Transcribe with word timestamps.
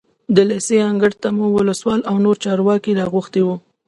د 0.35 0.37
لېسې 0.49 0.77
انګړ 0.89 1.11
ته 1.21 1.29
مو 1.35 1.45
ولسوال 1.57 2.01
او 2.09 2.15
نور 2.25 2.35
چارواکي 2.43 2.91
راغوښتي 2.99 3.41
وو. 3.43 3.55